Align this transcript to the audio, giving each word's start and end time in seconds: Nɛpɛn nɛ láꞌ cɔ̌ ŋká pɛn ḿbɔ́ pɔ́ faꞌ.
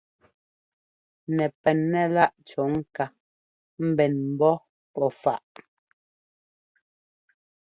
Nɛpɛn 1.35 1.77
nɛ 1.91 2.01
láꞌ 2.15 2.31
cɔ̌ 2.47 2.65
ŋká 2.77 3.05
pɛn 3.95 4.13
ḿbɔ́ 4.33 4.55
pɔ́ 4.93 5.07
faꞌ. 5.21 5.53